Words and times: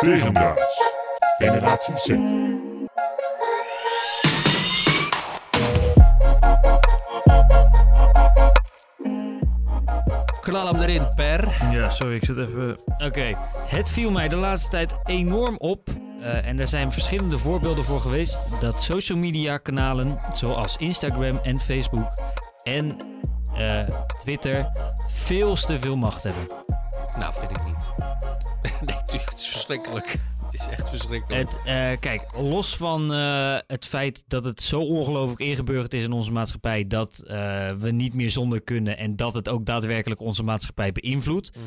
Tegendraads. 0.00 0.80
Generatie 1.38 1.94
Z. 1.96 2.06
Knal 10.40 10.66
hem 10.66 10.82
erin, 10.82 11.14
per. 11.14 11.70
Ja, 11.72 11.90
sorry, 11.90 12.14
ik 12.14 12.24
zit 12.24 12.36
even... 12.36 12.78
Oké, 12.98 13.36
het 13.66 13.90
viel 13.90 14.10
mij 14.10 14.28
de 14.28 14.36
laatste 14.36 14.68
tijd 14.68 14.94
enorm 15.04 15.56
op. 15.58 15.88
eh, 16.22 16.46
en 16.46 16.60
er 16.60 16.68
zijn 16.68 16.92
verschillende 16.92 17.38
voorbeelden 17.38 17.84
voor 17.84 18.00
geweest... 18.00 18.38
dat 18.60 18.82
social 18.82 19.18
media 19.18 19.58
kanalen 19.58 20.18
zoals 20.34 20.76
Instagram 20.76 21.40
en 21.42 21.60
Facebook 21.60 22.12
en 22.62 22.96
eh, 23.56 23.78
Twitter... 24.18 24.70
veel 25.06 25.54
te 25.54 25.80
veel 25.80 25.96
macht 25.96 26.22
hebben. 26.22 26.44
Nou, 27.18 27.34
vind 27.34 27.50
ik 27.50 27.64
niet. 27.64 28.07
Het 29.12 29.38
is 29.38 29.48
verschrikkelijk. 29.48 30.18
Het 30.50 30.60
is 30.60 30.68
echt 30.68 30.88
verschrikkelijk. 30.88 31.44
Het, 31.44 31.58
eh, 31.64 32.00
kijk, 32.00 32.22
los 32.36 32.76
van 32.76 33.12
eh, 33.12 33.56
het 33.66 33.86
feit 33.86 34.24
dat 34.26 34.44
het 34.44 34.62
zo 34.62 34.80
ongelooflijk 34.80 35.40
ingeburgerd 35.40 35.94
is 35.94 36.04
in 36.04 36.12
onze 36.12 36.32
maatschappij... 36.32 36.86
dat 36.86 37.22
eh, 37.26 37.70
we 37.78 37.90
niet 37.90 38.14
meer 38.14 38.30
zonder 38.30 38.60
kunnen 38.60 38.98
en 38.98 39.16
dat 39.16 39.34
het 39.34 39.48
ook 39.48 39.66
daadwerkelijk 39.66 40.20
onze 40.20 40.42
maatschappij 40.42 40.92
beïnvloedt... 40.92 41.50
Mhm. 41.56 41.66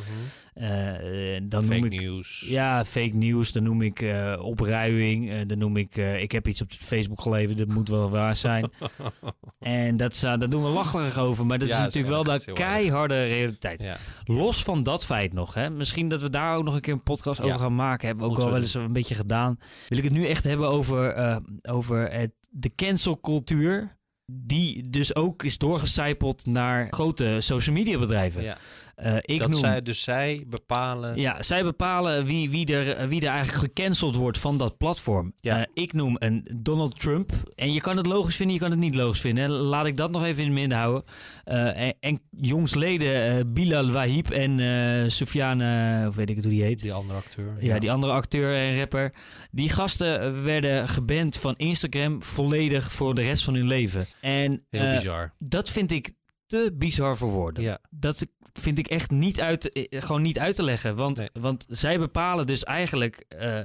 Dan 0.53 1.63
Fake 1.63 1.73
noem 1.79 1.83
ik 1.91 1.99
news. 2.01 2.45
Ja, 2.47 2.85
fake 2.85 3.15
news, 3.15 3.51
dan 3.51 3.63
noem 3.63 3.81
ik 3.81 4.01
eh, 4.01 4.39
opruiing. 4.41 5.31
eh, 5.31 5.39
dan 5.47 5.57
noem 5.57 5.77
ik, 5.77 5.97
eh, 5.97 6.21
ik 6.21 6.31
heb 6.31 6.47
iets 6.47 6.61
op 6.61 6.71
Facebook 6.71 7.21
geleverd, 7.21 7.57
dat 7.57 7.67
moet 7.67 7.89
wel 7.89 8.09
waar 8.09 8.35
zijn. 8.35 8.71
en 9.59 9.97
dat, 9.97 10.13
eh, 10.13 10.21
daar 10.21 10.49
doen 10.49 10.63
we 10.63 10.69
lacherig 10.69 11.17
over, 11.17 11.45
maar 11.45 11.59
dat 11.59 11.67
Ja, 11.67 11.73
is 11.73 11.79
dat 11.81 11.89
is 11.89 11.95
natuurlijk 11.95 12.25
wel 12.27 12.37
de 12.37 12.53
keiharde 12.53 13.23
realiteit. 13.25 13.81
Ja. 13.81 13.97
Los 14.23 14.63
van 14.63 14.83
dat 14.83 15.05
feit 15.05 15.33
nog, 15.33 15.53
hè, 15.53 15.69
misschien 15.69 16.07
dat 16.09 16.21
we 16.21 16.29
daar 16.29 16.55
ook 16.55 16.63
nog 16.63 16.75
een 16.75 16.81
keer 16.81 16.93
een 16.93 17.03
podcast 17.03 17.39
Ja. 17.39 17.45
over 17.45 17.59
gaan 17.59 17.75
maken. 17.75 18.07
Hebben 18.07 18.25
we 18.25 18.31
ook 18.31 18.37
al 18.39 18.45
we 18.45 18.51
wel 18.51 18.61
eens 18.61 18.73
een 18.73 18.93
beetje 18.93 19.15
gedaan. 19.15 19.57
Wil 19.89 19.97
ik 19.97 20.03
het 20.03 20.13
nu 20.13 20.25
echt 20.25 20.43
hebben 20.43 20.67
over, 20.69 21.09
eh, 21.09 21.37
over 21.61 22.11
het, 22.11 22.31
de 22.49 22.71
cancelcultuur. 22.75 23.99
Die 24.33 24.89
dus 24.89 25.15
ook 25.15 25.43
is 25.43 25.57
doorgecijpeld 25.57 26.45
naar 26.45 26.87
grote 26.89 27.35
social 27.39 27.75
media 27.75 27.99
bedrijven. 27.99 28.43
Ja. 28.43 28.57
Eh, 29.01 29.15
ik 29.21 29.39
dat 29.39 29.49
noem, 29.49 29.59
zij, 29.59 29.81
dus 29.81 30.03
zij 30.03 30.43
bepalen. 30.47 31.19
ja, 31.19 31.41
zij 31.41 31.63
bepalen 31.63 32.25
wie, 32.25 32.49
wie, 32.49 32.65
er, 32.65 33.07
wie 33.07 33.21
er 33.21 33.27
eigenlijk 33.27 33.73
gecanceld 33.73 34.15
wordt 34.15 34.37
van 34.37 34.57
dat 34.57 34.77
platform. 34.77 35.33
Ja. 35.39 35.57
Eh, 35.57 35.65
ik 35.73 35.93
noem 35.93 36.15
een 36.19 36.47
Donald 36.61 36.99
Trump. 36.99 37.31
En 37.55 37.73
je 37.73 37.81
kan 37.81 37.97
het 37.97 38.05
logisch 38.05 38.35
vinden, 38.35 38.55
je 38.55 38.61
kan 38.61 38.71
het 38.71 38.79
niet 38.79 38.95
logisch 38.95 39.21
vinden. 39.21 39.49
Laat 39.49 39.85
ik 39.85 39.97
dat 39.97 40.11
nog 40.11 40.23
even 40.23 40.43
in 40.43 40.49
het 40.49 40.59
midden 40.59 40.77
houden. 40.77 41.03
Eh, 41.43 41.81
en, 41.87 41.93
en 41.99 42.19
jongsleden 42.31 43.37
eh, 43.37 43.43
Bilal 43.47 43.91
Wahib 43.91 44.29
en 44.29 44.59
eh 44.59 45.09
Soufiane, 45.09 46.07
of 46.07 46.15
weet 46.15 46.29
ik 46.29 46.35
het 46.35 46.45
hoe 46.45 46.53
die 46.53 46.63
heet. 46.63 46.81
Die 46.81 46.93
andere 46.93 47.19
acteur. 47.19 47.55
Ja, 47.59 47.79
die 47.79 47.91
andere 47.91 48.13
acteur 48.13 48.55
en 48.55 48.77
rapper. 48.77 49.13
Die 49.51 49.69
gasten 49.69 50.43
werden 50.43 50.87
geband 50.87 51.37
van 51.37 51.55
Instagram 51.55 52.23
volledig 52.23 52.91
voor 52.91 53.15
de 53.15 53.21
rest 53.21 53.43
van 53.43 53.53
hun 53.53 53.67
leven. 53.67 54.05
En 54.19 54.65
Heel 54.69 54.81
eh, 54.81 54.95
bizar. 54.95 55.33
dat 55.39 55.69
vind 55.69 55.91
ik 55.91 56.13
te 56.51 56.75
bizar 56.77 57.17
voor 57.17 57.29
woorden 57.29 57.63
Ja. 57.63 57.79
dat 57.89 58.27
vind 58.53 58.79
ik 58.79 58.87
echt 58.87 59.11
niet 59.11 59.41
uit, 59.41 59.71
eh, 59.71 60.01
gewoon 60.01 60.21
niet 60.21 60.39
uit 60.39 60.55
te 60.55 60.63
leggen. 60.63 60.95
Want, 60.95 61.17
Nee. 61.17 61.29
want 61.33 61.65
zij 61.69 61.99
bepalen 61.99 62.47
dus 62.47 62.63
eigenlijk 62.63 63.25
eh, 63.27 63.59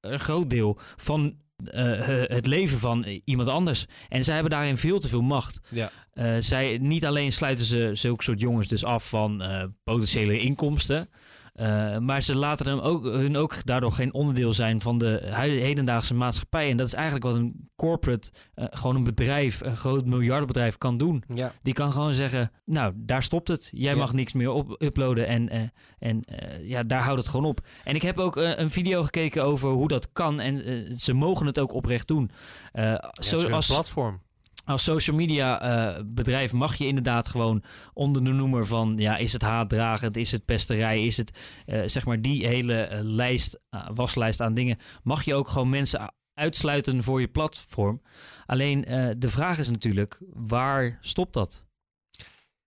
een 0.00 0.20
groot 0.20 0.50
deel 0.50 0.78
van 0.96 1.40
eh, 1.62 2.06
het 2.26 2.46
leven 2.46 2.78
van 2.78 3.04
iemand 3.24 3.48
anders. 3.48 3.86
En 4.08 4.24
zij 4.24 4.34
hebben 4.34 4.52
daarin 4.52 4.76
veel 4.76 4.98
te 4.98 5.08
veel 5.08 5.22
macht. 5.22 5.60
Ja. 5.68 5.90
Eh, 6.12 6.36
zij, 6.38 6.78
niet 6.80 7.06
alleen 7.06 7.32
sluiten 7.32 7.64
ze 7.64 7.90
zulke 7.92 8.22
soort 8.22 8.40
jongens 8.40 8.68
dus 8.68 8.84
af 8.84 9.08
van 9.08 9.42
eh, 9.42 9.64
potentiële 9.84 10.38
inkomsten. 10.38 11.08
Eh, 11.52 11.98
maar 11.98 12.22
ze 12.22 12.36
laten 12.36 12.66
hem 12.66 12.78
ook, 12.78 13.04
hun 13.04 13.36
ook 13.36 13.64
daardoor 13.64 13.92
geen 13.92 14.14
onderdeel 14.14 14.52
zijn 14.52 14.80
van 14.80 14.98
de 14.98 15.20
hedendaagse 15.32 16.14
maatschappij. 16.14 16.70
En 16.70 16.76
dat 16.76 16.86
is 16.86 16.92
eigenlijk 16.94 17.24
wat 17.24 17.34
een 17.34 17.68
corporate, 17.76 18.30
eh, 18.54 18.64
gewoon 18.70 18.96
een 18.96 19.04
bedrijf, 19.04 19.60
een 19.60 19.76
groot 19.76 20.06
miljardenbedrijf 20.06 20.78
kan 20.78 20.96
doen. 20.96 21.24
Ja. 21.34 21.52
Die 21.62 21.74
kan 21.74 21.92
gewoon 21.92 22.12
zeggen, 22.12 22.50
nou, 22.64 22.92
daar 22.96 23.22
stopt 23.22 23.48
het. 23.48 23.70
Jij 23.72 23.92
Ja. 23.92 23.98
mag 23.98 24.12
niks 24.12 24.32
meer 24.32 24.50
op 24.50 24.82
uploaden 24.82 25.26
en, 25.26 25.48
eh, 25.48 25.60
en 25.98 26.24
ja, 26.62 26.82
daar 26.82 27.02
houdt 27.02 27.20
het 27.20 27.28
gewoon 27.28 27.46
op. 27.46 27.60
En 27.84 27.94
ik 27.94 28.02
heb 28.02 28.18
ook 28.18 28.36
een 28.36 28.70
video 28.70 29.02
gekeken 29.02 29.44
over 29.44 29.68
hoe 29.68 29.88
dat 29.88 30.12
kan 30.12 30.40
en 30.40 30.86
ze 30.98 31.12
mogen 31.12 31.46
het 31.46 31.58
ook 31.58 31.72
oprecht 31.72 32.08
doen. 32.08 32.30
Ja, 32.72 33.12
zo, 33.20 33.48
als, 33.48 33.66
platform. 33.66 34.20
Als 34.64 34.82
social 34.82 35.16
media 35.16 35.60
eh, 35.60 36.02
bedrijf 36.06 36.52
mag 36.52 36.76
je 36.76 36.86
inderdaad 36.86 37.28
gewoon 37.28 37.62
onder 37.92 38.24
de 38.24 38.30
noemer 38.30 38.66
van, 38.66 38.94
ja, 38.98 39.16
is 39.16 39.32
het 39.32 39.42
haatdragend, 39.42 40.16
is 40.16 40.32
het 40.32 40.44
pesterij, 40.44 41.04
is 41.06 41.16
het, 41.16 41.38
eh, 41.66 41.82
zeg 41.86 42.06
maar, 42.06 42.20
die 42.22 42.46
hele 42.46 42.74
eh, 42.82 43.00
lijst, 43.02 43.60
waslijst 43.94 44.40
aan 44.40 44.54
dingen, 44.54 44.78
mag 45.02 45.24
je 45.24 45.34
ook 45.34 45.48
gewoon 45.48 45.70
mensen 45.70 46.12
uitsluiten 46.34 47.02
voor 47.02 47.20
je 47.20 47.28
platform. 47.28 48.02
Alleen 48.46 48.80
de 49.18 49.28
vraag 49.28 49.58
is 49.58 49.68
natuurlijk, 49.70 50.22
waar 50.32 50.98
stopt 51.00 51.32
dat? 51.32 51.64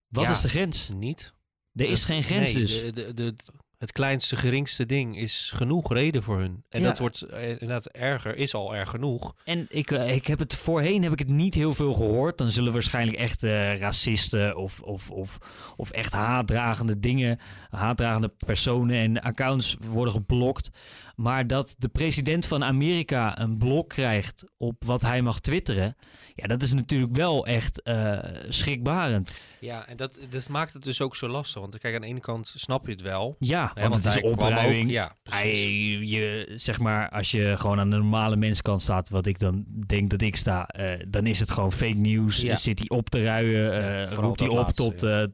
Wat 0.09 0.25
Ja. 0.25 0.31
is 0.31 0.41
de 0.41 0.49
grens? 0.49 0.89
Niet. 0.95 1.35
Er 1.73 1.91
is 1.91 2.05
geen 2.05 2.23
grens 2.23 2.53
nee, 2.53 2.63
dus. 2.63 2.81
De, 2.83 2.93
de, 2.93 3.15
de- 3.15 3.35
het 3.79 3.93
kleinste, 3.93 4.37
geringste 4.37 4.87
ding 4.87 5.19
is 5.19 5.53
genoeg 5.55 5.93
reden 5.93 6.23
voor 6.23 6.39
hun. 6.39 6.65
En 6.69 6.81
Ja. 6.81 6.87
dat 6.87 6.99
wordt 6.99 7.21
eh, 7.23 7.49
inderdaad 7.51 7.87
erger, 7.87 8.37
is 8.37 8.55
al 8.55 8.75
erg 8.75 8.91
genoeg. 8.91 9.35
En 9.45 9.67
ik, 9.71 9.91
eh, 9.91 10.15
ik 10.15 10.27
heb 10.27 10.39
het 10.39 10.55
voorheen 10.55 11.03
heb 11.03 11.13
ik 11.13 11.19
het 11.19 11.29
niet 11.29 11.55
heel 11.55 11.75
veel 11.75 11.93
gehoord. 11.93 12.39
Dan 12.39 12.51
zullen 12.51 12.73
waarschijnlijk 12.73 13.19
echt 13.19 13.43
eh, 13.43 13.77
racisten 13.79 14.57
of, 14.57 14.81
of, 14.81 15.11
of, 15.11 15.39
of 15.77 15.91
echt 15.91 16.13
haatdragende 16.13 16.99
dingen, 16.99 17.39
haatdragende 17.71 18.33
personen 18.47 18.97
en 18.97 19.21
accounts 19.23 19.77
worden 19.81 20.13
geblokt. 20.15 20.71
Maar 21.17 21.47
dat 21.47 21.75
de 21.79 21.89
president 21.89 22.47
van 22.47 22.65
Amerika 22.65 23.39
een 23.41 23.59
blok 23.59 23.89
krijgt 23.89 24.45
op 24.57 24.85
wat 24.85 25.03
hij 25.03 25.23
mag 25.23 25.41
twitteren, 25.41 25.97
ja, 26.35 26.47
dat 26.47 26.63
is 26.63 26.73
natuurlijk 26.73 27.17
wel 27.17 27.47
echt 27.47 27.83
eh, 27.83 28.19
schrikbarend. 28.49 29.35
Ja, 29.61 29.87
en 29.89 29.97
dat, 29.97 30.19
dat 30.31 30.49
maakt 30.49 30.73
het 30.73 30.83
dus 30.83 31.01
ook 31.01 31.17
zo 31.17 31.29
lastig. 31.29 31.61
Want 31.61 31.79
kijk, 31.79 31.95
aan 31.95 32.01
de 32.01 32.07
ene 32.07 32.21
kant 32.21 32.53
snap 32.57 32.87
je 32.87 32.93
het 32.93 33.01
wel. 33.01 33.37
Ja, 33.39 33.71
hè, 33.75 33.83
want, 33.89 33.95
het 34.05 34.17
is 34.17 34.23
opruiming. 34.23 34.85
ook- 34.85 34.91
Ja, 34.91 35.17
Hij, 35.23 35.63
je, 36.05 36.53
zeg 36.57 36.79
maar, 36.79 37.09
als 37.11 37.31
je 37.31 37.55
gewoon 37.57 37.79
aan 37.81 37.91
de 37.91 37.97
normale 37.97 38.37
menskant 38.37 38.83
staat, 38.83 39.09
wat 39.09 39.27
ik 39.27 39.39
dan 39.39 39.65
denk 39.87 40.11
dat 40.11 40.23
ik 40.23 40.37
sta, 40.37 40.67
eh, 40.67 41.01
dan 41.09 41.27
is 41.27 41.41
het 41.41 41.51
gewoon 41.51 41.73
fake 41.73 41.95
news. 41.97 42.37
Ja. 42.41 42.57
Zit 42.57 42.79
hij 42.79 42.89
op 42.89 43.11
te 43.11 43.23
ruien, 43.23 43.73
eh, 43.73 44.13
roept 44.13 44.41
hij 44.41 44.49
op 44.49 44.57
laatste, 44.57 44.83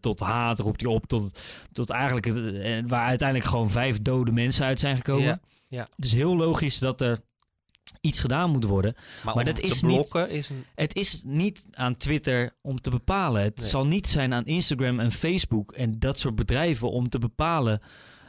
tot, 0.01 0.03
tot 0.19 0.21
haat, 0.29 0.59
roept 0.59 0.81
hij 0.81 0.91
op 0.91 1.07
tot, 1.07 1.41
tot 1.73 1.91
eigenlijk, 1.91 2.27
het- 2.27 2.89
waar 2.89 3.07
uiteindelijk 3.07 3.49
gewoon 3.49 3.71
vijf 3.71 3.99
dode 4.03 4.33
mensen 4.33 4.65
uit 4.65 4.81
zijn 4.81 4.97
gekomen. 4.97 5.25
Ja, 5.27 5.41
ja. 5.71 5.89
Dus 5.97 6.13
heel 6.13 6.37
logisch 6.37 6.79
dat 6.79 7.01
er 7.01 7.21
iets 8.01 8.21
gedaan 8.21 8.51
moet 8.51 8.65
worden. 8.65 8.95
Maar, 9.25 9.45
dat 9.45 9.59
is 9.61 9.83
niet- 9.83 10.15
is 10.29 10.49
een... 10.49 10.65
Het 10.75 10.95
is 10.97 11.23
niet 11.25 11.67
aan 11.71 11.97
Twitter 11.97 12.57
om 12.63 12.81
te 12.81 12.91
bepalen. 12.91 13.43
Het 13.43 13.59
Nee. 13.59 13.69
zal 13.69 13.87
niet 13.87 14.09
zijn 14.09 14.33
aan 14.35 14.47
Instagram 14.47 15.01
en 15.01 15.13
Facebook 15.13 15.73
en 15.73 15.99
dat 15.99 16.19
soort 16.19 16.35
bedrijven 16.35 16.91
om 16.91 17.09
te 17.09 17.19
bepalen. 17.19 17.81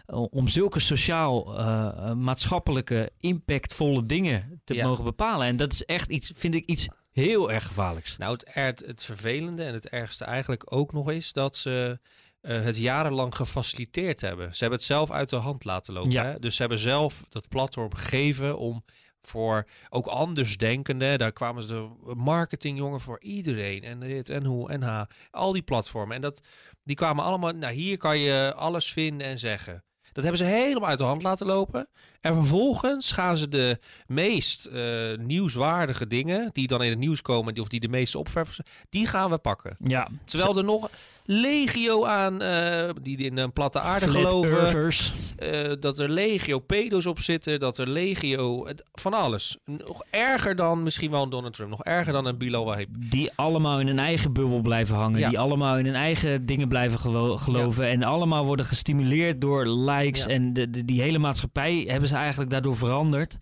eh, 0.05 0.25
Om 0.29 0.47
zulke 0.47 0.79
sociaal, 0.79 1.57
eh, 1.59 1.87
eh, 2.09 2.13
maatschappelijke, 2.15 3.11
impactvolle 3.17 4.05
dingen 4.05 4.61
te 4.63 4.73
Ja. 4.73 4.87
mogen 4.87 5.03
bepalen. 5.03 5.47
En 5.47 5.55
dat 5.57 5.73
is 5.73 5.85
echt 5.85 6.09
iets, 6.09 6.31
vind 6.35 6.55
ik, 6.55 6.65
iets 6.65 6.87
heel 7.11 7.51
erg 7.51 7.65
gevaarlijks. 7.65 8.17
Nou, 8.17 8.39
het, 8.43 8.83
het 8.85 9.03
vervelende 9.03 9.63
en 9.63 9.73
het 9.73 9.87
ergste 9.89 10.23
eigenlijk 10.25 10.73
ook 10.73 10.93
nog 10.93 11.11
is 11.11 11.33
dat 11.33 11.55
ze 11.57 11.99
eh, 12.41 12.61
het 12.61 12.77
jarenlang 12.77 13.35
gefaciliteerd 13.35 14.21
hebben. 14.21 14.53
Ze 14.53 14.59
hebben 14.59 14.77
het 14.77 14.87
zelf 14.87 15.11
uit 15.11 15.29
de 15.29 15.35
hand 15.35 15.63
laten 15.63 15.93
lopen. 15.93 16.11
Ja. 16.11 16.23
Hè? 16.23 16.39
Dus 16.39 16.55
ze 16.55 16.61
hebben 16.61 16.79
zelf 16.79 17.23
dat 17.29 17.47
platform 17.47 17.93
gegeven 17.93 18.57
om 18.57 18.83
voor 19.21 19.67
ook 19.89 20.07
andersdenkenden, 20.07 21.19
daar 21.19 21.31
kwamen 21.31 21.63
ze 21.63 21.69
de 21.69 22.15
marketingjongen 22.15 22.99
voor 22.99 23.21
iedereen 23.21 23.83
en 23.83 23.99
dit 23.99 24.29
en 24.29 24.45
hoe 24.45 24.69
en 24.69 24.81
ha, 24.81 25.09
al 25.31 25.51
die 25.51 25.61
platformen. 25.61 26.15
En 26.15 26.21
dat, 26.21 26.41
die 26.83 26.95
kwamen 26.95 27.23
allemaal, 27.23 27.51
nou 27.51 27.73
hier 27.73 27.97
kan 27.97 28.17
je 28.17 28.53
alles 28.55 28.91
vinden 28.91 29.27
en 29.27 29.39
zeggen. 29.39 29.83
Dat 30.11 30.23
hebben 30.23 30.45
ze 30.45 30.53
helemaal 30.53 30.89
uit 30.89 30.97
de 30.97 31.03
hand 31.03 31.23
laten 31.23 31.47
lopen. 31.47 31.87
En 32.19 32.33
vervolgens 32.33 33.11
gaan 33.11 33.37
ze 33.37 33.47
de 33.47 33.79
meest 34.07 34.65
eh, 34.65 35.17
nieuwswaardige 35.17 36.07
dingen, 36.07 36.49
die 36.51 36.67
dan 36.67 36.83
in 36.83 36.89
het 36.89 36.99
nieuws 36.99 37.21
komen, 37.21 37.59
of 37.59 37.67
die 37.67 37.79
de 37.79 37.87
meeste 37.87 38.17
opverven, 38.17 38.65
die 38.89 39.07
gaan 39.07 39.29
we 39.29 39.37
pakken. 39.37 39.77
Ja, 39.79 40.07
Terwijl 40.25 40.57
er 40.57 40.63
nog 40.63 40.89
legio 41.33 42.05
aan, 42.05 42.41
eh, 42.41 42.89
die 43.01 43.17
in 43.17 43.37
een 43.37 43.53
platte 43.53 43.79
aarde 43.79 44.09
geloven, 44.09 44.91
eh, 45.37 45.71
dat 45.79 45.99
er 45.99 46.09
legio 46.09 46.59
pedo's 46.59 47.05
op 47.05 47.19
zitten, 47.19 47.59
dat 47.59 47.77
er 47.77 47.87
legio, 47.89 48.67
het- 48.67 48.83
van 48.93 49.13
alles. 49.13 49.57
Nog 49.65 50.03
erger 50.09 50.55
dan 50.55 50.83
misschien 50.83 51.11
wel 51.11 51.23
een 51.23 51.29
Donald 51.29 51.53
Trump, 51.53 51.69
nog 51.69 51.83
erger 51.83 52.13
dan 52.13 52.25
een 52.25 52.37
Bilal 52.37 52.65
Wahib. 52.65 52.87
Die 52.97 53.31
allemaal 53.35 53.79
in 53.79 53.87
hun 53.87 53.99
eigen 53.99 54.33
bubbel 54.33 54.61
blijven 54.61 54.95
hangen. 54.95 55.19
Ja. 55.19 55.29
Die 55.29 55.39
allemaal 55.39 55.77
in 55.77 55.85
hun 55.85 55.95
eigen 55.95 56.45
dingen 56.45 56.67
blijven 56.67 56.99
geloven. 57.39 57.85
En 57.87 58.03
allemaal 58.03 58.45
worden 58.45 58.65
gestimuleerd 58.65 59.41
door 59.41 59.67
likes. 59.67 60.23
Ja. 60.23 60.29
En 60.29 60.53
de, 60.53 60.69
de- 60.69 60.85
die 60.85 61.01
hele 61.01 61.17
maatschappij 61.17 61.85
hebben 61.87 62.09
ze 62.09 62.15
eigenlijk 62.15 62.49
daardoor 62.51 62.77
veranderd. 62.77 63.37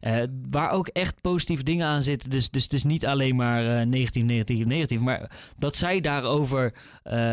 Eh, 0.00 0.16
waar 0.50 0.70
ook 0.70 0.88
echt 0.88 1.20
positieve 1.20 1.62
dingen 1.62 1.86
aan 1.86 2.02
zitten. 2.02 2.30
Dus, 2.30 2.50
dus, 2.50 2.68
dus 2.68 2.84
niet 2.84 3.06
alleen 3.06 3.36
maar 3.36 3.78
eh, 3.80 3.86
negatief, 3.86 4.24
negatief, 4.24 4.64
negatief. 4.66 5.00
Maar 5.00 5.30
dat 5.58 5.76
zij 5.76 6.00
daarover 6.00 6.72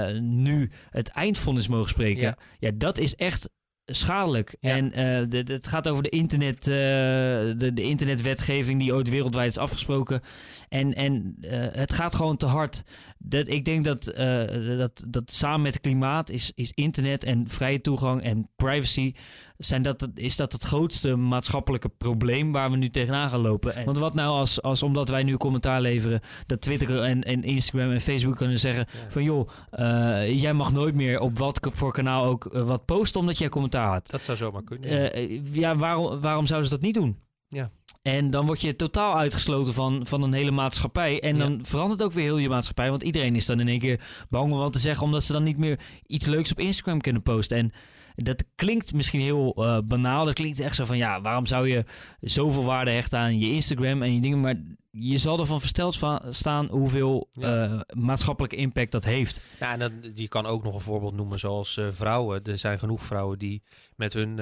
eh, 0.05 0.19
nu 0.21 0.71
het 0.89 1.07
eindvonnis 1.07 1.67
mogen 1.67 1.89
spreken. 1.89 2.21
Ja. 2.21 2.37
Ja. 2.59 2.71
dat 2.75 2.97
is 2.97 3.15
echt 3.15 3.49
schadelijk. 3.85 4.55
Ja. 4.59 4.75
En 4.75 4.89
de- 5.29 5.43
de- 5.43 5.53
het 5.53 5.67
gaat 5.67 5.87
over 5.87 6.03
de, 6.03 6.09
internet, 6.09 6.67
eh, 6.67 6.73
de, 7.57 7.71
de 7.73 7.81
internetwetgeving 7.83 8.79
die 8.79 8.93
ooit 8.93 9.09
wereldwijd 9.09 9.49
is 9.51 9.57
afgesproken. 9.57 10.21
En, 10.69 10.93
en 10.93 11.35
het 11.71 11.93
gaat 11.93 12.15
gewoon 12.15 12.37
te 12.37 12.45
hard. 12.45 12.83
Dat, 13.17 13.47
ik 13.47 13.65
denk 13.65 13.83
dat, 13.85 14.03
dat, 14.77 15.05
dat 15.07 15.31
samen 15.33 15.61
met 15.61 15.73
het 15.73 15.81
klimaat 15.81 16.29
is, 16.29 16.51
is 16.55 16.71
internet 16.71 17.23
en 17.23 17.49
vrije 17.49 17.81
toegang 17.81 18.23
en 18.23 18.49
privacy... 18.55 19.13
Zijn 19.57 19.81
dat, 19.81 20.07
is 20.15 20.35
dat 20.35 20.51
het 20.51 20.63
grootste 20.63 21.15
maatschappelijke 21.15 21.89
probleem 21.89 22.51
waar 22.51 22.71
we 22.71 22.77
nu 22.77 22.89
tegenaan 22.89 23.29
gaan 23.29 23.39
lopen. 23.39 23.75
En- 23.75 23.85
want 23.85 23.97
wat 23.97 24.13
nou 24.13 24.29
als, 24.37 24.61
als 24.61 24.83
omdat 24.83 25.09
wij 25.09 25.23
nu 25.23 25.37
commentaar 25.37 25.81
leveren... 25.81 26.19
dat 26.45 26.61
Twitter 26.61 27.01
en, 27.03 27.23
en 27.23 27.43
Instagram 27.43 27.91
en 27.91 28.01
Facebook 28.01 28.35
kunnen 28.35 28.59
zeggen... 28.59 28.85
Ja. 28.93 29.09
van 29.11 29.23
joh, 29.23 29.49
eh, 29.69 30.39
jij 30.41 30.53
mag 30.53 30.71
nooit 30.73 30.95
meer 30.95 31.19
op 31.19 31.37
wat 31.37 31.59
voor 31.73 31.91
kanaal 31.93 32.25
ook 32.25 32.45
eh, 32.45 32.61
wat 32.67 32.85
posten... 32.85 33.19
omdat 33.19 33.37
jij 33.37 33.49
commentaar 33.49 33.91
had. 33.91 34.09
Dat 34.11 34.25
zou 34.25 34.37
zomaar 34.37 34.63
kunnen. 34.63 35.13
Eh, 35.13 35.53
ja, 35.53 35.75
waarom, 35.75 36.21
waarom 36.21 36.45
zouden 36.45 36.69
ze 36.69 36.75
dat 36.75 36.85
niet 36.85 36.93
doen? 36.95 37.17
Ja. 37.47 37.69
En 38.01 38.29
dan 38.29 38.45
word 38.45 38.61
je 38.61 38.75
totaal 38.75 39.17
uitgesloten 39.17 39.73
van, 39.73 40.01
van 40.07 40.23
een 40.23 40.33
hele 40.33 40.51
maatschappij. 40.51 41.21
En 41.21 41.37
Ja. 41.37 41.43
dan 41.43 41.59
verandert 41.63 42.03
ook 42.03 42.11
weer 42.11 42.23
heel 42.23 42.37
je 42.37 42.49
maatschappij. 42.49 42.89
Want 42.89 43.03
iedereen 43.03 43.35
is 43.35 43.45
dan 43.45 43.59
in 43.59 43.67
één 43.67 43.79
keer 43.79 44.01
bang 44.29 44.51
om 44.51 44.57
wat 44.57 44.71
te 44.73 44.79
zeggen... 44.79 45.03
omdat 45.03 45.23
ze 45.23 45.33
dan 45.33 45.43
niet 45.43 45.57
meer 45.57 45.79
iets 46.05 46.25
leuks 46.25 46.51
op 46.51 46.59
Instagram 46.59 47.01
kunnen 47.01 47.21
posten. 47.21 47.57
En 47.57 47.71
dat 48.23 48.43
klinkt 48.55 48.93
misschien 48.93 49.21
heel 49.21 49.53
eh, 49.55 49.77
banaal. 49.85 50.25
Dat 50.25 50.33
klinkt 50.33 50.59
echt 50.59 50.75
zo 50.75 50.85
van... 50.85 50.97
ja, 50.97 51.21
waarom 51.21 51.45
zou 51.45 51.67
je 51.69 51.85
zoveel 52.21 52.63
waarde 52.63 52.91
hechten 52.91 53.19
aan 53.19 53.39
je 53.39 53.51
Instagram 53.51 54.01
en 54.01 54.13
je 54.13 54.21
dingen... 54.21 54.39
maar 54.41 54.55
je 54.91 55.17
zal 55.17 55.39
ervan 55.39 55.59
versteld 55.59 55.97
va- 55.97 56.21
staan 56.31 56.67
hoeveel 56.67 57.29
Ja. 57.31 57.63
eh, 57.65 57.79
maatschappelijke 57.99 58.55
impact 58.55 58.91
dat 58.91 59.03
heeft. 59.03 59.41
Ja, 59.59 59.71
en 59.71 59.79
dan, 59.79 59.91
je 60.13 60.27
kan 60.27 60.45
ook 60.45 60.63
nog 60.63 60.73
een 60.73 60.81
voorbeeld 60.81 61.13
noemen 61.15 61.39
zoals 61.39 61.77
eh, 61.77 61.87
vrouwen. 61.89 62.43
Er 62.43 62.57
zijn 62.57 62.79
genoeg 62.79 63.03
vrouwen 63.03 63.39
die 63.39 63.63
met 63.95 64.13
hun... 64.13 64.35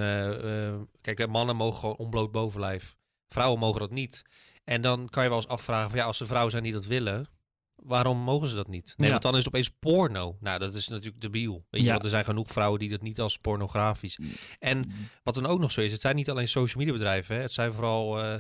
kijk, 1.02 1.28
mannen 1.28 1.56
mogen 1.56 1.80
gewoon 1.80 1.96
onbloot 1.96 2.32
bovenlijf. 2.32 2.96
Vrouwen 3.28 3.60
mogen 3.60 3.80
dat 3.80 3.92
niet. 3.92 4.24
En 4.64 4.82
dan 4.82 5.08
kan 5.10 5.24
je 5.24 5.30
wel 5.30 5.38
eens 5.38 5.48
afvragen 5.48 5.90
van 5.90 6.00
ja, 6.00 6.06
als 6.06 6.20
er 6.20 6.28
vrouwen 6.28 6.52
zijn 6.52 6.64
die 6.64 6.74
dat 6.74 6.86
willen... 6.86 7.28
Waarom 7.76 8.18
mogen 8.18 8.48
ze 8.48 8.56
dat 8.56 8.68
niet? 8.68 8.94
Nee, 8.98 9.06
Ja. 9.08 9.12
want 9.12 9.24
dan 9.24 9.32
is 9.32 9.38
het 9.38 9.48
opeens 9.48 9.70
porno. 9.80 10.38
Nou, 10.40 10.60
dat 10.60 10.76
is 10.76 10.88
natuurlijk 10.88 11.22
debiel. 11.22 11.66
Weet 11.70 11.82
je, 11.82 11.88
Ja. 11.88 11.92
want 11.92 12.04
er 12.04 12.10
zijn 12.10 12.26
genoeg 12.26 12.48
vrouwen 12.48 12.80
die 12.80 12.90
dat 12.90 13.02
niet 13.02 13.20
als 13.20 13.38
pornografisch. 13.38 14.20
En 14.60 14.92
wat 15.24 15.36
dan 15.36 15.46
ook 15.46 15.60
nog 15.60 15.72
zo 15.72 15.82
is, 15.82 15.92
het 15.92 16.02
zijn 16.02 16.16
niet 16.16 16.30
alleen 16.30 16.48
social 16.48 16.78
media 16.84 16.94
bedrijven. 16.98 17.36
Hè. 17.36 17.42
Het 17.42 17.54
zijn 17.54 17.72
vooral 17.74 18.22
eh, 18.24 18.36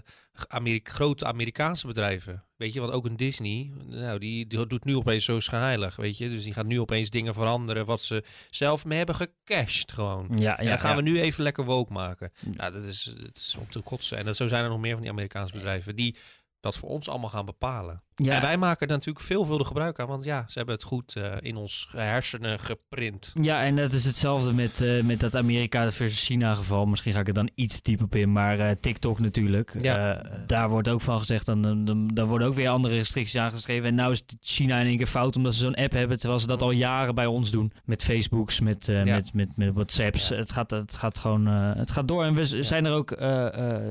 grote 0.84 1.26
Amerikaanse 1.26 1.88
bedrijven. 1.88 2.44
Weet 2.56 2.74
je, 2.74 2.80
want 2.80 2.92
ook 2.92 3.06
een 3.06 3.16
Disney, 3.18 3.72
nou, 3.86 4.20
die, 4.20 4.48
die 4.48 4.68
doet 4.68 4.86
nu 4.86 4.96
opeens 4.96 5.26
zo 5.26 5.40
schijnheilig, 5.40 5.96
weet 5.96 6.18
je. 6.18 6.30
Dus 6.30 6.44
die 6.44 6.54
gaat 6.54 6.66
nu 6.66 6.80
opeens 6.80 7.10
dingen 7.10 7.34
veranderen 7.34 7.86
wat 7.86 8.02
ze 8.02 8.24
zelf 8.50 8.86
mee 8.86 8.98
hebben 8.98 9.16
gecashed 9.16 9.92
gewoon. 9.92 10.28
Ja, 10.32 10.38
ja, 10.38 10.58
en 10.58 10.66
dan 10.66 10.80
gaan 10.80 10.90
ja. 10.90 10.96
we 10.96 11.02
nu 11.02 11.22
even 11.22 11.44
lekker 11.44 11.64
woke 11.66 11.94
maken. 11.94 12.32
Nou, 12.42 12.72
dat 12.74 12.84
is, 12.84 13.14
dat 13.22 13.36
is 13.36 13.56
om 13.60 13.70
te 13.70 13.80
kotsen. 13.80 14.18
En 14.18 14.26
dat, 14.26 14.36
zo 14.36 14.48
zijn 14.48 14.64
er 14.64 14.70
nog 14.70 14.80
meer 14.80 14.94
van 14.94 15.02
die 15.02 15.12
Amerikaanse 15.12 15.54
bedrijven 15.54 15.96
die 15.96 16.16
dat 16.60 16.78
voor 16.78 16.90
ons 16.90 17.10
allemaal 17.10 17.30
gaan 17.30 17.46
bepalen. 17.46 18.04
Ja. 18.16 18.34
En 18.36 18.42
wij 18.42 18.58
maken 18.58 18.88
er 18.88 18.94
natuurlijk 18.94 19.26
veelvuldig 19.26 19.68
gebruik 19.68 20.00
aan, 20.00 20.08
want 20.08 20.24
ja, 20.24 20.46
ze 20.48 20.58
hebben 20.58 20.76
het 20.76 20.84
goed 20.84 21.16
eh, 21.16 21.34
in 21.40 21.56
ons 21.56 21.88
hersenen 21.92 22.60
geprint. 22.60 23.34
Ja, 23.42 23.64
en 23.64 23.76
dat 23.76 23.94
is 23.94 24.06
hetzelfde 24.06 24.54
met, 24.54 24.82
eh, 24.82 25.04
met 25.04 25.20
dat 25.20 25.36
Amerika 25.36 25.92
versus 25.92 26.26
China 26.26 26.56
geval. 26.56 26.86
Misschien 26.86 27.14
ga 27.14 27.20
ik 27.20 27.28
er 27.28 27.34
dan 27.34 27.50
iets 27.56 27.82
dieper 27.82 28.06
op 28.06 28.16
in, 28.16 28.32
maar 28.32 28.60
eh, 28.60 28.72
TikTok 28.82 29.20
natuurlijk. 29.20 29.74
Ja. 29.78 30.22
Daar 30.48 30.70
wordt 30.70 30.90
ook 30.90 31.02
van 31.02 31.20
gezegd, 31.20 31.46
dan, 31.46 31.62
dan, 31.62 31.84
dan, 31.84 32.08
dan 32.08 32.28
worden 32.28 32.48
ook 32.48 32.54
weer 32.54 32.70
andere 32.70 32.96
restricties 32.96 33.36
aangeschreven. 33.38 33.88
En 33.88 33.96
nou 33.96 34.12
is 34.12 34.24
China 34.42 34.80
in 34.80 34.86
één 34.86 34.98
keer 34.98 35.08
fout 35.08 35.36
omdat 35.36 35.54
ze 35.54 35.60
zo'n 35.60 35.76
app 35.76 35.92
hebben, 35.92 36.18
terwijl 36.20 36.40
ze 36.40 36.48
dat 36.48 36.62
al 36.62 36.72
jaren 36.72 37.16
bij 37.16 37.26
ons 37.26 37.52
doen. 37.52 37.72
Met 37.86 38.04
Facebooks, 38.04 38.60
met, 38.60 38.86
Ja. 38.86 39.04
met, 39.04 39.34
met, 39.34 39.50
met 39.56 39.74
WhatsApps. 39.74 40.28
Ja. 40.28 40.36
Het, 40.36 40.52
gaat, 40.52 40.72
het 40.72 40.96
gaat 40.96 41.20
gewoon, 41.20 41.46
het 41.46 41.92
gaat 41.92 42.08
door. 42.08 42.24
En 42.24 42.34
we 42.34 42.64
zijn 42.64 42.86
er 42.86 42.94
ook 42.94 43.18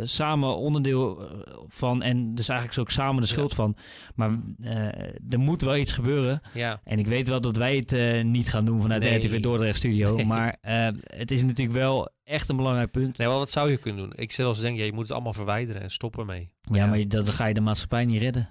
samen 0.04 0.56
onderdeel 0.56 1.22
van 1.68 2.02
en 2.02 2.34
dus 2.34 2.48
eigenlijk 2.48 2.78
ook 2.80 2.90
samen 2.90 3.20
de 3.20 3.28
schuld 3.28 3.54
van. 3.54 3.76
Maar 4.14 4.38
eh, 4.60 4.76
er 5.30 5.38
moet 5.38 5.62
wel 5.62 5.76
iets 5.76 5.92
gebeuren. 5.92 6.40
Ja, 6.52 6.80
En 6.84 6.98
ik 6.98 7.06
weet 7.06 7.28
wel 7.28 7.40
dat 7.40 7.56
wij 7.56 7.76
het 7.76 7.92
eh, 7.92 8.24
niet 8.24 8.48
gaan 8.48 8.64
doen 8.64 8.80
vanuit 8.80 9.02
Nee. 9.02 9.18
de 9.20 9.26
RTV 9.26 9.40
Dordrecht 9.40 9.78
Studio. 9.78 10.14
Nee. 10.16 10.26
Maar 10.26 10.56
eh, 10.60 10.88
het 11.04 11.30
is 11.30 11.42
natuurlijk 11.42 11.76
wel 11.78 12.08
echt 12.24 12.48
een 12.48 12.56
belangrijk 12.56 12.90
punt. 12.90 13.18
nee, 13.18 13.28
wel 13.28 13.38
wat 13.38 13.50
zou 13.50 13.70
je 13.70 13.76
kunnen 13.76 14.02
doen? 14.02 14.12
Ik 14.16 14.32
zelfs 14.32 14.60
denk, 14.60 14.78
ja, 14.78 14.84
je 14.84 14.92
moet 14.92 15.02
het 15.02 15.12
allemaal 15.12 15.32
verwijderen 15.32 15.82
en 15.82 15.90
stoppen 15.90 16.20
ermee. 16.20 16.50
ja, 16.60 16.86
maar 16.86 17.08
dat 17.08 17.30
ga 17.30 17.46
je 17.46 17.54
de 17.54 17.60
maatschappij 17.60 18.04
niet 18.04 18.20
redden. 18.20 18.48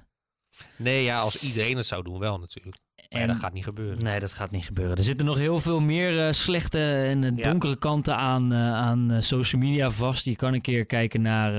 Nee, 0.75 1.04
ja, 1.04 1.19
als 1.19 1.42
iedereen 1.44 1.77
het 1.77 1.86
zou 1.86 2.04
doen, 2.04 2.19
wel 2.19 2.39
natuurlijk. 2.39 2.77
Maar 3.13 3.21
ja, 3.21 3.27
En- 3.27 3.33
dat 3.33 3.44
gaat 3.44 3.54
niet 3.54 3.63
gebeuren. 3.63 4.04
Nee, 4.04 4.19
dat 4.19 4.31
gaat 4.33 4.51
niet 4.51 4.65
gebeuren. 4.65 4.98
Er 4.98 5.04
zitten 5.04 5.25
nog 5.25 5.38
heel 5.38 5.60
veel 5.60 5.80
meer 5.80 6.25
eh, 6.27 6.31
slechte 6.33 6.80
en 6.80 7.24
eh, 7.24 7.31
Ja. 7.36 7.50
donkere 7.50 7.75
kanten 7.77 8.15
aan, 8.15 8.54
eh, 8.54 8.74
aan 8.74 9.12
social 9.19 9.62
media 9.62 9.92
vast. 9.92 10.25
Je 10.25 10.36
kan 10.36 10.54
een 10.54 10.62
keer 10.62 10.86
kijken 10.86 11.21
naar 11.21 11.51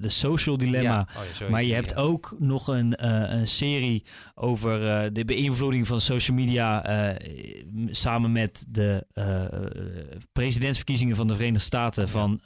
de 0.00 0.08
social 0.08 0.56
dilemma. 0.56 1.06
Ja. 1.14 1.44
Oh, 1.44 1.50
Maar 1.50 1.62
je 1.62 1.74
hebt 1.74 1.96
ook 1.96 2.34
nog 2.38 2.68
een, 2.68 3.04
een 3.36 3.48
serie 3.48 4.04
over 4.34 4.78
de 5.12 5.24
beïnvloeding 5.24 5.86
van 5.86 6.00
social 6.00 6.36
media 6.36 6.84
samen 7.90 8.32
met 8.32 8.64
de 8.68 9.06
presidentsverkiezingen 10.32 11.16
van 11.16 11.26
de 11.26 11.34
Verenigde 11.34 11.64
Staten 11.64 12.08
van 12.08 12.40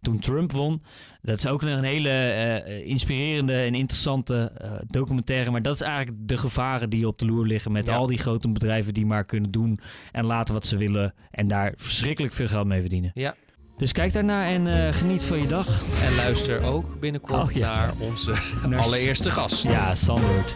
toen 0.00 0.18
Trump 0.18 0.52
won. 0.52 0.82
Dat 1.22 1.36
is 1.36 1.46
ook 1.46 1.62
nog 1.62 1.76
een 1.78 1.84
hele 1.84 2.82
inspirerende 2.84 3.52
en 3.54 3.74
interessante 3.74 4.52
documentaire. 4.86 5.50
Maar 5.50 5.62
dat 5.62 5.74
is 5.74 5.80
eigenlijk 5.80 6.16
de 6.28 6.36
gevaren 6.38 6.90
die 6.90 7.06
op 7.06 7.18
de 7.18 7.26
loer 7.26 7.46
liggen 7.50 7.72
met 7.72 7.86
Ja. 7.86 7.94
al 7.96 8.06
die 8.06 8.18
grote 8.18 8.48
bedrijven 8.48 8.94
die 8.94 9.06
maar 9.06 9.24
kunnen 9.24 9.50
doen 9.50 9.80
en 10.12 10.26
laten 10.26 10.54
wat 10.54 10.66
ze 10.66 10.76
willen 10.76 11.14
en 11.30 11.48
daar 11.48 11.72
verschrikkelijk 11.76 12.34
veel 12.34 12.48
geld 12.48 12.66
mee 12.66 12.80
verdienen. 12.80 13.10
Ja. 13.14 13.34
Dus 13.76 13.92
kijk 13.92 14.12
daarnaar 14.12 14.46
en 14.46 14.66
eh, 14.86 14.92
geniet 14.92 15.24
van 15.24 15.38
je 15.40 15.46
dag. 15.46 15.82
En 16.04 16.14
luister 16.14 16.62
ook 16.62 17.00
binnenkort 17.00 17.42
Oh, 17.42 17.50
ja. 17.52 17.74
naar 17.74 17.92
onze 17.98 18.34
Naar- 18.68 18.80
allereerste 18.86 19.30
gast. 19.30 19.62
Ja, 19.62 19.94
Sandert. 19.94 20.54